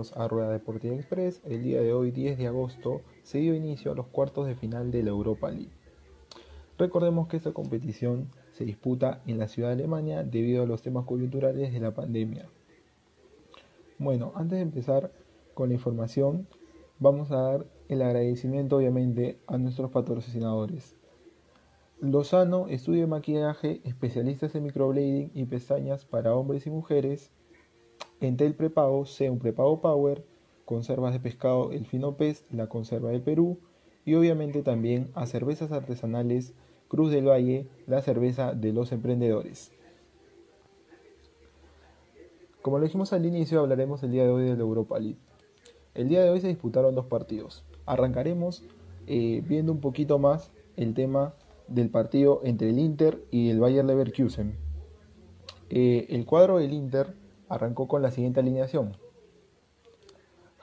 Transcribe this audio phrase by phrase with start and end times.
[0.00, 1.42] bienvenidos a Rueda Deportiva Express.
[1.44, 4.90] El día de hoy, 10 de agosto, se dio inicio a los cuartos de final
[4.90, 5.72] de la Europa League.
[6.78, 11.04] Recordemos que esta competición se disputa en la ciudad de Alemania debido a los temas
[11.04, 12.48] coyunturales de la pandemia.
[13.98, 15.12] Bueno, antes de empezar
[15.52, 16.46] con la información,
[16.98, 20.96] vamos a dar el agradecimiento obviamente a nuestros patrocinadores.
[22.00, 27.30] Lozano, estudio de maquillaje, especialistas en microblading y pestañas para hombres y mujeres.
[28.20, 30.24] Entel Prepago, sea un prepago Power,
[30.66, 33.58] conservas de pescado El Fino Pez, la conserva del Perú
[34.04, 36.52] y obviamente también a cervezas artesanales
[36.88, 39.72] Cruz del Valle, la cerveza de los emprendedores.
[42.62, 45.18] Como lo dijimos al inicio, hablaremos el día de hoy de la Europa League.
[45.94, 47.64] El día de hoy se disputaron dos partidos.
[47.86, 48.64] Arrancaremos
[49.06, 51.34] eh, viendo un poquito más el tema
[51.68, 54.56] del partido entre el Inter y el Bayer Leverkusen.
[55.70, 57.14] Eh, el cuadro del Inter
[57.50, 58.96] arrancó con la siguiente alineación.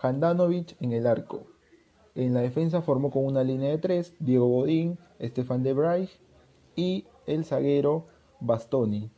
[0.01, 1.43] Handanovic en el arco.
[2.15, 6.09] En la defensa formó con una línea de tres Diego Godín, Stefan de Vrij
[6.75, 8.07] y el zaguero
[8.39, 9.11] Bastoni.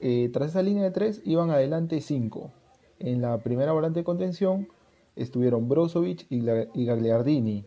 [0.00, 2.50] Eh, tras esa línea de tres iban adelante cinco.
[2.98, 4.68] En la primera volante de contención
[5.16, 7.64] estuvieron Brozovic y Gagliardini.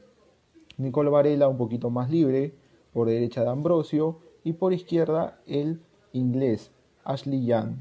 [0.78, 2.54] Nicolo Varela un poquito más libre,
[2.94, 6.72] por derecha de Ambrosio y por izquierda el inglés
[7.04, 7.76] Ashley Young.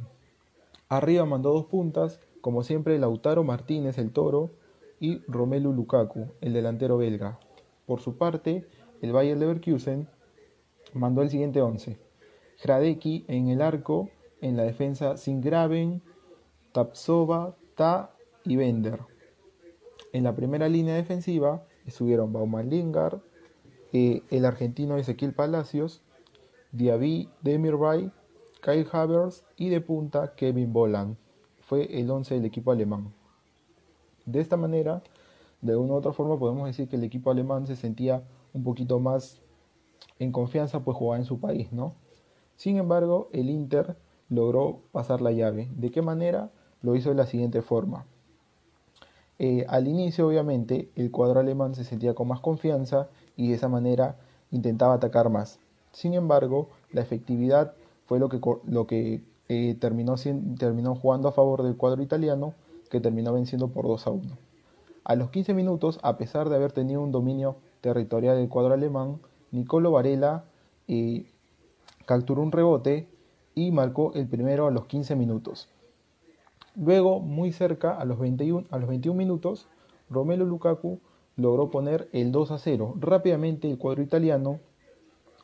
[0.91, 4.50] Arriba mandó dos puntas, como siempre Lautaro Martínez el toro
[4.98, 7.38] y Romelu Lukaku, el delantero belga.
[7.86, 8.66] Por su parte,
[9.00, 10.08] el Bayer Leverkusen
[10.92, 11.97] mandó el siguiente 11.
[12.60, 14.10] Hradecki en el arco,
[14.41, 16.02] en la defensa Singraven,
[16.72, 18.10] Tapsova, Ta
[18.42, 18.98] y Bender.
[20.12, 23.20] En la primera línea defensiva estuvieron Baumann Lingard,
[23.92, 26.03] eh, el argentino Ezequiel Palacios,
[26.72, 28.10] Diaby Demirbay,
[28.60, 31.16] Kyle Havers y de punta Kevin Bolan.
[31.60, 33.12] Fue el 11 del equipo alemán.
[34.26, 35.03] De esta manera,
[35.60, 38.22] de una u otra forma, podemos decir que el equipo alemán se sentía
[38.53, 39.41] un poquito más
[40.19, 41.94] en confianza, pues jugaba en su país, ¿no?
[42.56, 43.97] Sin embargo, el Inter
[44.28, 45.69] logró pasar la llave.
[45.77, 46.50] ¿De qué manera?
[46.82, 48.06] Lo hizo de la siguiente forma.
[49.38, 53.69] Eh, al inicio, obviamente, el cuadro alemán se sentía con más confianza y de esa
[53.69, 54.16] manera
[54.50, 55.59] intentaba atacar más.
[55.92, 57.75] Sin embargo, la efectividad
[58.10, 60.16] fue lo que, lo que eh, terminó,
[60.59, 62.54] terminó jugando a favor del cuadro italiano,
[62.91, 64.22] que terminó venciendo por 2 a 1.
[65.04, 69.21] A los 15 minutos, a pesar de haber tenido un dominio territorial del cuadro alemán,
[69.53, 70.43] Nicolo Varela
[70.88, 71.25] eh,
[72.04, 73.06] capturó un rebote
[73.54, 75.69] y marcó el primero a los 15 minutos.
[76.75, 79.69] Luego, muy cerca, a los 21, a los 21 minutos,
[80.09, 80.98] Romelu Lukaku
[81.37, 82.94] logró poner el 2 a 0.
[82.98, 84.59] Rápidamente el cuadro italiano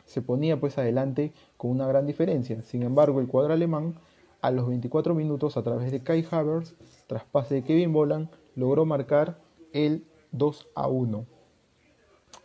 [0.07, 2.63] se ponía pues adelante con una gran diferencia.
[2.63, 3.97] Sin embargo, el cuadro alemán
[4.41, 6.75] a los 24 minutos a través de Kai Havertz,
[7.07, 9.39] tras pase de Kevin Bolan, logró marcar
[9.73, 11.27] el 2 a 1.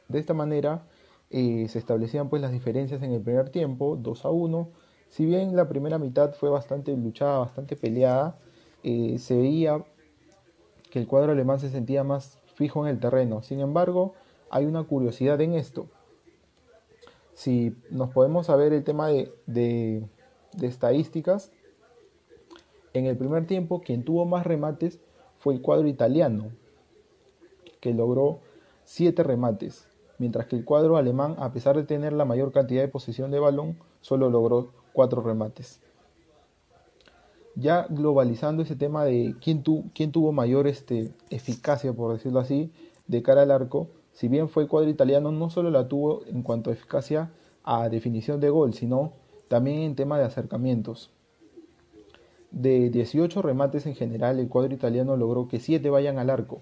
[0.09, 0.83] De esta manera
[1.29, 4.69] eh, se establecían pues las diferencias en el primer tiempo, 2 a 1.
[5.09, 8.37] Si bien la primera mitad fue bastante luchada, bastante peleada,
[8.83, 9.83] eh, se veía
[10.89, 13.41] que el cuadro alemán se sentía más fijo en el terreno.
[13.43, 14.13] Sin embargo,
[14.49, 15.87] hay una curiosidad en esto.
[17.41, 20.07] Si nos podemos saber el tema de, de,
[20.61, 21.51] estadísticas,
[22.93, 24.99] en el primer tiempo quien tuvo más remates
[25.39, 26.51] fue el cuadro italiano,
[27.79, 28.41] que logró
[28.83, 29.87] 7 remates,
[30.19, 33.39] mientras que el cuadro alemán, a pesar de tener la mayor cantidad de posesión de
[33.39, 35.81] balón, solo logró 4 remates.
[37.55, 39.63] Ya globalizando ese tema de quién,
[39.95, 42.71] quién tuvo mayor este, eficacia, por decirlo así,
[43.07, 46.43] de cara al arco, si bien fue el cuadro italiano, no solo la tuvo en
[46.43, 47.31] cuanto a eficacia
[47.63, 49.13] a definición de gol, sino
[49.47, 51.11] también en tema de acercamientos.
[52.51, 56.61] De 18 remates en general, el cuadro italiano logró que 7 vayan al arco,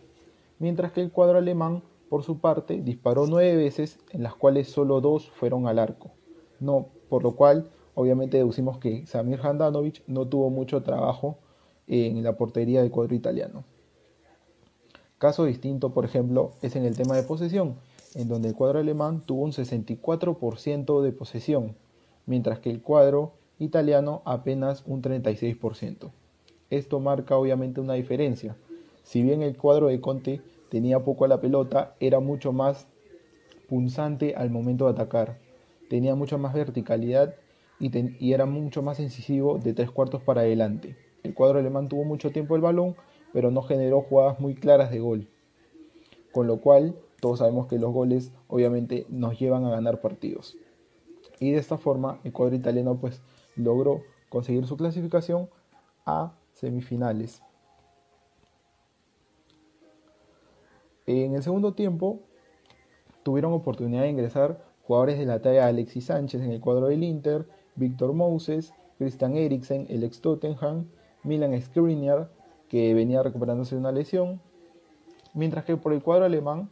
[0.60, 5.02] mientras que el cuadro alemán, por su parte, disparó 9 veces, en las cuales solo
[5.02, 6.12] 2 fueron al arco,
[6.60, 11.38] no, por lo cual obviamente deducimos que Samir Handanovic no tuvo mucho trabajo
[11.88, 13.64] en la portería del cuadro italiano.
[15.20, 17.76] Caso distinto, por ejemplo, es en el tema de posesión,
[18.16, 21.76] en donde el cuadro alemán tuvo un 64% de posesión,
[22.26, 26.10] mientras que el cuadro italiano apenas un 36%.
[26.70, 28.56] Esto marca obviamente una diferencia.
[29.04, 32.88] Si bien el cuadro de Conte tenía poco a la pelota, era mucho más
[33.68, 35.38] punzante al momento de atacar.
[35.90, 37.36] Tenía mucha más verticalidad
[37.80, 40.96] y, era mucho más incisivo de tres cuartos para adelante.
[41.24, 42.96] El cuadro alemán tuvo mucho tiempo el balón,
[43.34, 45.28] pero no generó jugadas muy claras de gol.
[46.32, 50.58] Con lo cual, todos sabemos que los goles obviamente nos llevan a ganar partidos.
[51.40, 53.22] Y de esta forma, el cuadro italiano pues
[53.56, 55.50] logró conseguir su clasificación
[56.06, 57.42] a semifinales.
[61.06, 62.20] En el segundo tiempo
[63.24, 67.48] tuvieron oportunidad de ingresar jugadores de la talla Alexis Sánchez en el cuadro del Inter,
[67.76, 70.88] Víctor Moses, Christian Eriksen, el ex Tottenham,
[71.24, 72.30] Milan Skriniar,
[72.70, 74.40] que venía recuperándose de una lesión,
[75.34, 76.70] mientras que por el cuadro alemán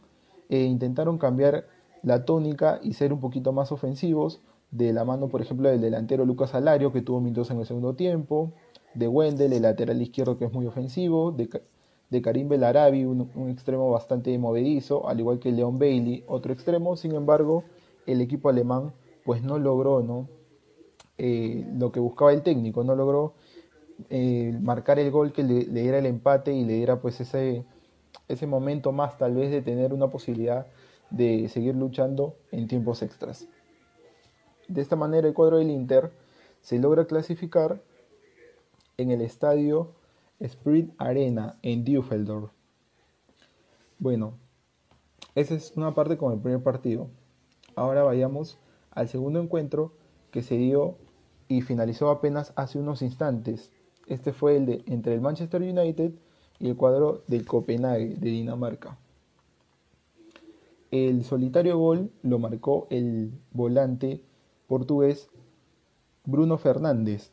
[0.48, 1.66] eh, intentaron cambiar
[2.02, 4.40] la tónica y ser un poquito más ofensivos,
[4.70, 7.94] de la mano, por ejemplo, del delantero Lucas Alario, que tuvo minutos en el segundo
[7.94, 8.52] tiempo,
[8.94, 11.48] de Wendel, el lateral izquierdo que es muy ofensivo, de,
[12.10, 16.96] de Karim Belarabi, un, extremo bastante movedizo, al igual que Leon Bailey, otro extremo.
[16.96, 17.64] Sin embargo,
[18.06, 18.92] el equipo alemán
[19.24, 20.28] pues no logró ¿no?
[21.18, 23.34] Eh, lo que buscaba el técnico, no logró
[24.10, 27.64] eh, marcar el gol que le, diera el empate y le diera pues ese,
[28.28, 30.66] ese momento más tal vez de tener una posibilidad
[31.10, 33.48] de seguir luchando en tiempos extras.
[34.68, 36.12] De esta manera el cuadro del Inter
[36.60, 37.80] se logra clasificar
[38.96, 39.92] en el estadio
[40.40, 42.50] Spirit Arena en Düsseldorf.
[43.98, 44.34] Bueno,
[45.34, 47.08] esa es una parte con el primer partido.
[47.74, 48.58] Ahora vayamos
[48.90, 49.92] al segundo encuentro
[50.30, 50.96] que se dio
[51.48, 53.72] y finalizó apenas hace unos instantes.
[54.08, 56.12] Este fue el de entre el Manchester United
[56.58, 58.98] y el cuadro del Copenhague de Dinamarca.
[60.90, 64.22] El solitario gol lo marcó el volante
[64.66, 65.28] portugués
[66.24, 67.30] Bruno Fernández,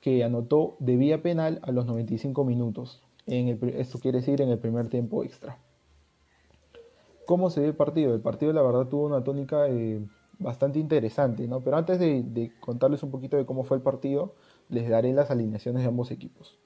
[0.00, 3.00] que anotó de vía penal a los 95 minutos.
[3.26, 5.58] En esto quiere decir en el primer tiempo extra.
[7.24, 8.14] ¿Cómo se ve el partido?
[8.14, 10.04] El partido la verdad tuvo una tónica eh,
[10.38, 11.60] bastante interesante, ¿no?
[11.60, 14.34] Pero antes de, contarles un poquito de cómo fue el partido,
[14.68, 16.58] les daré las alineaciones de ambos equipos.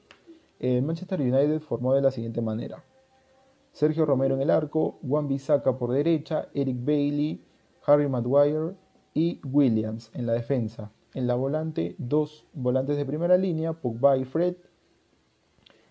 [0.59, 2.85] El Manchester United formó de la siguiente manera.
[3.73, 7.45] Sergio Romero en el arco, Juan Bisaca por derecha, Eric Bailey,
[7.85, 8.75] Harry Maguire
[9.13, 10.93] y Williams en la defensa.
[11.15, 14.57] En la volante, dos volantes de primera línea, Pogba y Fred.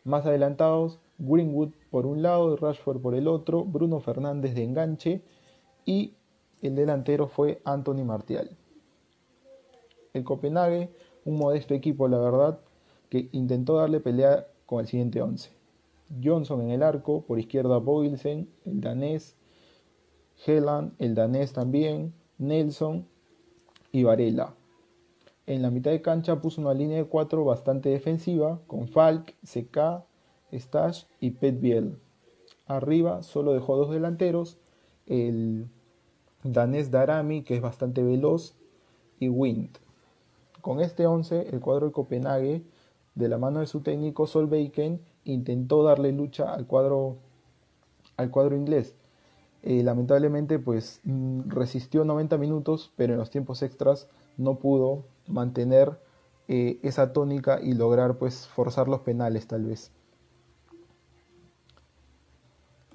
[0.03, 5.21] Más adelantados, Greenwood por un lado, Rashford por el otro, Bruno Fernández de enganche
[5.85, 6.15] y
[6.61, 8.49] el delantero fue Anthony Martial.
[10.13, 10.91] El Copenhague,
[11.25, 12.59] un modesto equipo, la verdad,
[13.09, 15.51] que intentó darle pelea con el siguiente 11.
[16.23, 19.35] Johnson en el arco, por izquierda Boylsen, el danés,
[20.45, 23.07] Helan, el danés también, Nelson
[23.91, 24.53] y Varela.
[25.47, 30.03] En la mitad de cancha puso una línea de cuatro bastante defensiva con Falk, CK,
[30.51, 31.97] Stash y Pet Biel.
[32.67, 34.57] Arriba solo dejó dos delanteros,
[35.05, 35.69] el
[36.43, 38.55] danés Darami, que es bastante veloz,
[39.19, 39.84] y Wind.
[40.65, 42.63] Con este 11, el cuadro de Copenhague,
[43.13, 47.17] de la mano de su técnico Solveiken, intentó darle lucha al cuadro,
[48.17, 48.95] al cuadro inglés.
[49.61, 54.07] Eh, lamentablemente, pues mm, resistió 90 minutos, pero en los tiempos extras
[54.37, 55.99] no pudo mantener
[56.47, 59.91] eh, esa tónica y lograr pues forzar los penales tal vez.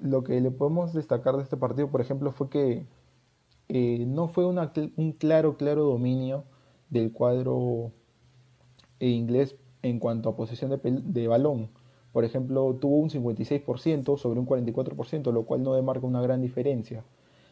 [0.01, 2.85] Lo que le podemos destacar de este partido, por ejemplo, fue que
[3.69, 6.43] eh, no fue un claro, claro dominio
[6.91, 7.91] del cuadro
[8.99, 11.71] inglés en cuanto a posesión de, de balón
[12.11, 17.03] por ejemplo, tuvo un 56% sobre un 44%, lo cual no demarca una gran diferencia.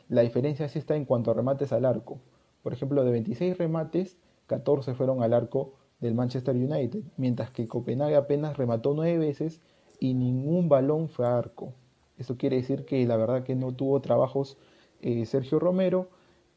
[0.09, 2.19] La diferencia sí está en cuanto a remates al arco.
[2.61, 4.17] Por ejemplo, de 26 remates,
[4.47, 9.61] 14 fueron al arco del Manchester United, mientras que Copenhague apenas remató 9 veces
[9.99, 11.73] y ningún balón fue a arco.
[12.17, 14.57] Eso quiere decir que la verdad que no tuvo trabajos
[15.01, 16.09] eh, Sergio Romero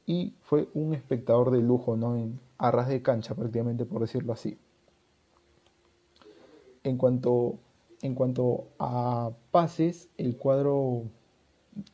[0.07, 2.17] y fue un espectador de lujo, ¿no?
[2.17, 4.57] En, a ras de cancha prácticamente, por decirlo así.
[6.85, 7.59] En cuanto
[8.03, 11.05] en cuanto a pases, el cuadro,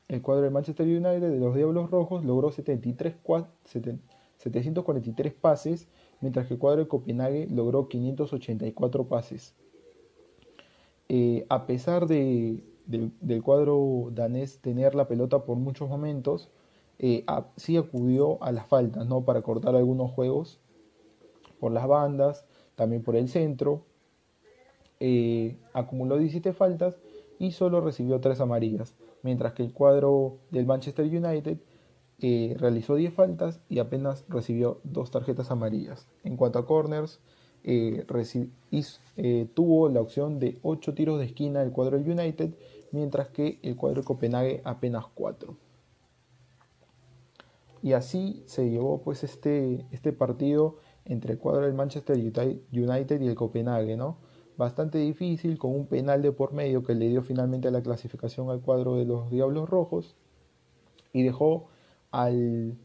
[0.08, 3.14] el cuadro de Manchester United de los Diablos Rojos logró 73,
[4.36, 5.88] 743 pases,
[6.20, 9.54] mientras que el cuadro de Copenhague logró 584 pases.
[11.10, 16.50] Eh, a pesar de, de, del cuadro danés tener la pelota por muchos momentos,
[16.98, 17.24] eh,
[17.56, 19.24] sí acudió a las faltas ¿no?
[19.24, 20.60] para cortar algunos juegos
[21.60, 23.84] por las bandas, también por el centro,
[25.00, 26.96] eh, acumuló 17 faltas
[27.38, 31.58] y solo recibió 3 amarillas, mientras que el cuadro del Manchester United
[32.20, 36.08] eh, realizó 10 faltas y apenas recibió 2 tarjetas amarillas.
[36.24, 37.20] En cuanto a corners,
[37.62, 38.04] eh,
[39.54, 42.54] tuvo la opción de 8 tiros de esquina el cuadro del United,
[42.90, 45.67] mientras que el cuadro de Copenhague apenas 4.
[47.82, 53.26] Y así se llevó pues este, este partido entre el cuadro del Manchester United y
[53.26, 54.18] el Copenhague, ¿no?
[54.58, 58.60] bastante difícil, con un penal de por medio que le dio finalmente la clasificación al
[58.60, 60.16] cuadro de los Diablos Rojos
[61.12, 61.68] y dejó
[62.10, 62.76] al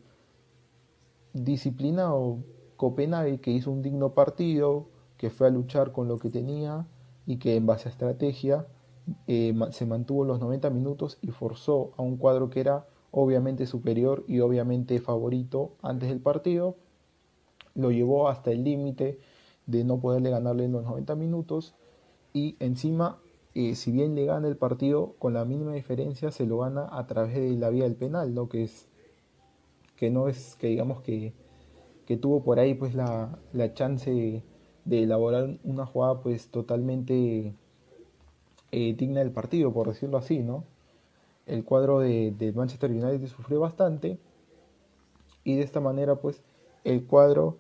[1.34, 2.38] disciplinado
[2.78, 6.86] Copenhague que hizo un digno partido, que fue a luchar con lo que tenía
[7.26, 8.68] y que en base a estrategia
[9.26, 12.86] eh, se mantuvo los 90 minutos y forzó a un cuadro que era
[13.16, 16.76] obviamente superior y obviamente favorito antes del partido,
[17.76, 19.20] lo llevó hasta el límite
[19.68, 21.76] de no poderle ganarle en los 90 minutos
[22.34, 23.20] y encima,
[23.54, 27.06] eh, si bien le gana el partido con la mínima diferencia, se lo gana a
[27.06, 28.50] través de la vía del penal, ¿no?
[28.50, 28.88] Que es
[29.96, 31.34] que no es que digamos que,
[32.08, 34.44] que tuvo por ahí pues la, la chance
[34.86, 37.54] de elaborar una jugada pues totalmente
[38.72, 40.64] eh, digna del partido, por decirlo así, ¿no?
[41.46, 44.18] El cuadro de, Manchester United sufrió bastante
[45.44, 46.42] y de esta manera pues
[46.84, 47.58] el cuadro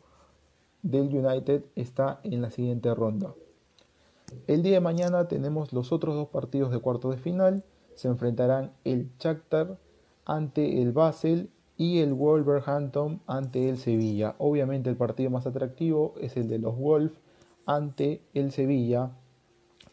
[0.81, 3.33] del United está en la siguiente ronda.
[4.47, 7.63] El día de mañana tenemos los otros dos partidos de cuartos de final.
[7.95, 9.77] Se enfrentarán el Shakhtar
[10.25, 14.35] ante el Basel y el Wolverhampton ante el Sevilla.
[14.37, 17.19] Obviamente el partido más atractivo es el de los Wolves
[17.65, 19.11] ante el Sevilla,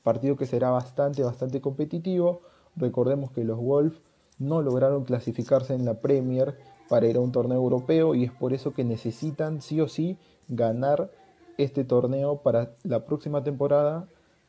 [0.03, 2.43] partido que será bastante, bastante competitivo.
[2.77, 4.01] Recordemos que los Wolves
[4.39, 6.57] no lograron clasificarse en la Premier
[6.89, 10.17] para ir a un torneo europeo y es por eso que necesitan sí o sí
[10.49, 11.11] ganar
[11.59, 14.09] este torneo para la próxima temporada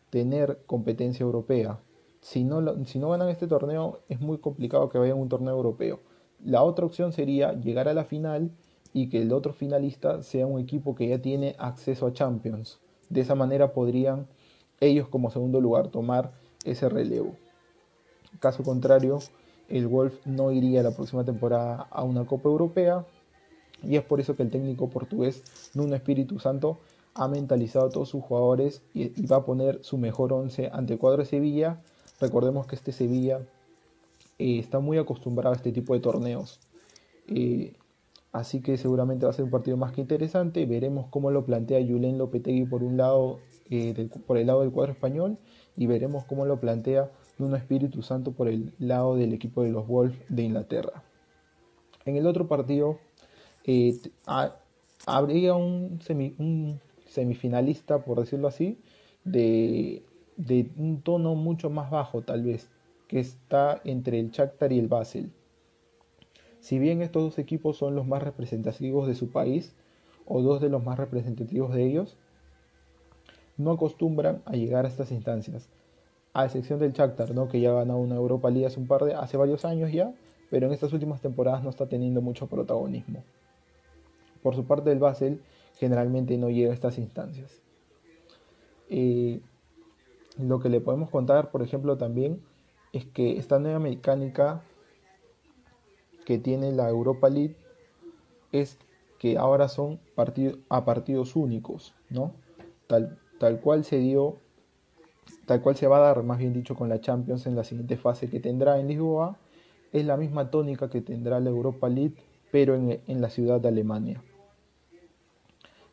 [0.10, 1.80] tener competencia europea.
[2.22, 5.56] Si no, si no ganan este torneo es muy complicado que vayan a un torneo
[5.56, 6.00] europeo.
[6.44, 8.51] La otra opción sería llegar a la final
[8.94, 12.80] y que el otro finalista sea un equipo que ya tiene acceso a Champions.
[13.10, 14.28] De esa manera podrían
[14.80, 16.32] ellos como segundo lugar tomar
[16.66, 17.36] ese relevo.
[18.39, 19.19] Caso contrario,
[19.69, 23.05] el Wolf no iría la próxima temporada a una Copa Europea
[23.83, 26.79] y es por eso que el técnico portugués Nuno Espíritu Santo
[27.13, 31.00] ha mentalizado a todos sus jugadores y, va a poner su mejor once ante el
[31.00, 31.81] cuadro de Sevilla.
[32.19, 33.39] Recordemos que este Sevilla
[34.39, 36.59] eh, está muy acostumbrado a este tipo de torneos.
[37.27, 37.73] Eh,
[38.31, 40.65] así que seguramente va a ser un partido más que interesante.
[40.65, 44.91] Veremos cómo lo plantea Julen Lopetegui por un lado eh, por el lado del cuadro
[44.91, 45.38] español
[45.77, 47.09] y veremos cómo lo plantea
[47.41, 51.03] Nuno Espíritu Santo por el lado del equipo de los Wolves de Inglaterra.
[52.05, 53.00] En el otro partido
[53.65, 54.00] eh,
[55.05, 56.00] habría un,
[57.05, 58.79] semifinalista, por decirlo así,
[59.24, 60.03] de,
[60.38, 62.69] de, un tono mucho más bajo tal vez,
[63.07, 65.31] que está entre el Shakhtar y el Basel.
[66.60, 69.75] Si bien estos dos equipos son los más representativos de su país,
[70.25, 72.17] o dos de los más representativos de ellos,
[73.57, 75.69] no acostumbran a llegar a estas instancias,
[76.33, 77.47] a excepción del Shakhtar, ¿no?
[77.47, 80.13] que ya ganó una Europa League hace, un par de, hace varios años ya,
[80.50, 83.23] pero en estas últimas temporadas no está teniendo mucho protagonismo.
[84.41, 85.41] Por su parte el Basel
[85.77, 87.61] generalmente no llega a estas instancias.
[88.89, 89.41] Eh,
[90.38, 92.41] lo que le podemos contar, por ejemplo, también
[92.93, 94.61] es que esta nueva mecánica
[96.25, 97.55] que tiene la Europa League
[98.51, 98.77] es
[99.19, 100.00] que ahora son
[100.69, 102.33] a partidos únicos, ¿no?
[102.88, 104.38] Tal, tal cual se dio,
[105.46, 107.98] tal cual se va a dar, más bien dicho, con la Champions en la siguiente
[107.98, 109.38] fase que tendrá en Lisboa,
[109.92, 112.16] es la misma tónica que tendrá la Europa League,
[112.51, 114.22] pero en, la ciudad de Alemania.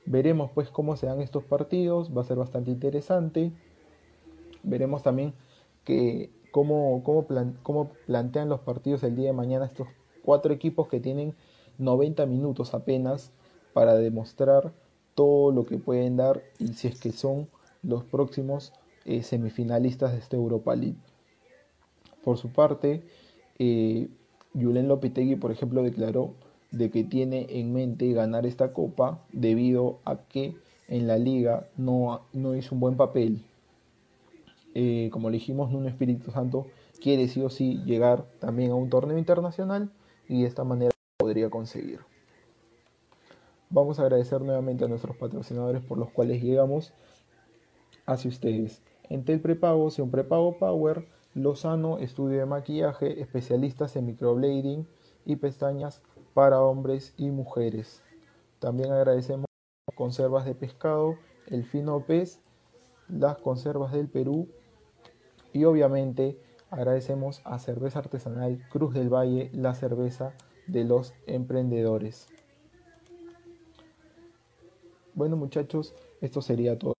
[0.07, 3.53] Veremos pues cómo se dan estos partidos, va a ser bastante interesante.
[4.63, 5.35] Veremos también
[5.85, 7.27] que cómo, cómo,
[7.63, 9.89] cómo plantean los partidos el día de mañana estos
[10.23, 11.35] cuatro equipos que tienen
[11.79, 13.33] 90 minutos apenas
[13.73, 14.73] para demostrar
[15.15, 17.49] todo lo que pueden dar y si es que son
[17.83, 18.73] los próximos
[19.09, 20.99] eh, semifinalistas de esta Europa League.
[22.23, 23.03] Por su parte,
[23.59, 24.09] eh,
[24.53, 26.35] Julen Lopetegui, por ejemplo, declaró
[26.73, 30.57] de que tiene en mente ganar esta copa debido a que
[30.89, 33.43] en la liga no, no hizo un buen papel.
[34.75, 36.67] Eh, como dijimos, un Espíritu Santo
[37.01, 39.91] quiere sí o sí llegar también a un torneo internacional
[40.29, 42.01] y de esta manera podría conseguir.
[43.71, 46.93] Vamos a agradecer nuevamente a nuestros patrocinadores por los cuales llegamos
[48.05, 48.83] hacia ustedes.
[49.11, 54.87] Entel Prepago, un Prepago Power, Lozano, estudio de maquillaje, especialistas en microblading
[55.25, 56.03] y pestañas
[56.35, 58.03] para hombres y mujeres.
[58.59, 59.47] También agradecemos
[59.95, 62.41] conservas de pescado, el fino pez,
[63.09, 64.49] las conservas del Perú
[65.53, 66.39] y obviamente
[66.71, 70.35] agradecemos a Cerveza Artesanal Cruz del Valle, la cerveza
[70.67, 72.29] de los emprendedores.
[75.15, 76.98] Bueno muchachos, esto sería todo.